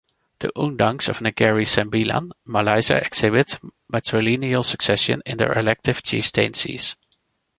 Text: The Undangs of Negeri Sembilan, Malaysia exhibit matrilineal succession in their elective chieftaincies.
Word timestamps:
The 0.39 0.51
Undangs 0.55 1.09
of 1.09 1.21
Negeri 1.21 1.63
Sembilan, 1.63 2.31
Malaysia 2.45 2.95
exhibit 3.05 3.59
matrilineal 3.93 4.65
succession 4.65 5.21
in 5.27 5.37
their 5.37 5.55
elective 5.55 6.01
chieftaincies. 6.01 6.95